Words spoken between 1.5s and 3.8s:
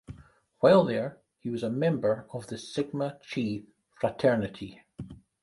was a member of the Sigma Chi